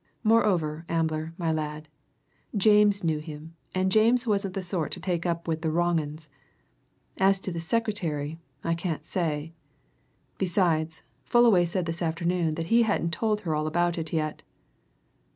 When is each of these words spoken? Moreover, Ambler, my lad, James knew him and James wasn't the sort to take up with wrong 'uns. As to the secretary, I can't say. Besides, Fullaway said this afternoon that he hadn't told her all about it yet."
Moreover, 0.23 0.83
Ambler, 0.89 1.35
my 1.37 1.51
lad, 1.51 1.87
James 2.57 3.03
knew 3.03 3.19
him 3.19 3.55
and 3.75 3.91
James 3.91 4.25
wasn't 4.25 4.55
the 4.55 4.63
sort 4.63 4.91
to 4.93 4.99
take 4.99 5.27
up 5.27 5.47
with 5.47 5.63
wrong 5.63 5.99
'uns. 5.99 6.27
As 7.19 7.39
to 7.41 7.51
the 7.51 7.59
secretary, 7.59 8.39
I 8.63 8.73
can't 8.73 9.05
say. 9.05 9.53
Besides, 10.39 11.03
Fullaway 11.23 11.65
said 11.65 11.85
this 11.85 12.01
afternoon 12.01 12.55
that 12.55 12.65
he 12.73 12.81
hadn't 12.81 13.11
told 13.13 13.41
her 13.41 13.53
all 13.55 13.67
about 13.67 13.95
it 13.99 14.11
yet." 14.11 14.41